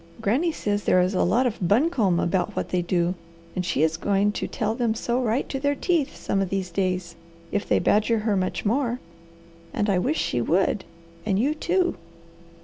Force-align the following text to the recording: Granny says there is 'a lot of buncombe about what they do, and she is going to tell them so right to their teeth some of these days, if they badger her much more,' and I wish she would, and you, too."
Granny 0.19 0.51
says 0.51 0.83
there 0.85 0.99
is 0.99 1.13
'a 1.13 1.21
lot 1.21 1.45
of 1.45 1.59
buncombe 1.61 2.19
about 2.19 2.55
what 2.55 2.69
they 2.69 2.81
do, 2.81 3.13
and 3.55 3.63
she 3.63 3.83
is 3.83 3.97
going 3.97 4.31
to 4.31 4.47
tell 4.47 4.73
them 4.73 4.95
so 4.95 5.21
right 5.21 5.47
to 5.47 5.59
their 5.59 5.75
teeth 5.75 6.15
some 6.15 6.41
of 6.41 6.49
these 6.49 6.71
days, 6.71 7.15
if 7.51 7.69
they 7.69 7.77
badger 7.77 8.17
her 8.25 8.35
much 8.35 8.65
more,' 8.65 8.99
and 9.75 9.91
I 9.91 9.99
wish 9.99 10.17
she 10.17 10.41
would, 10.41 10.85
and 11.23 11.37
you, 11.37 11.53
too." 11.53 11.97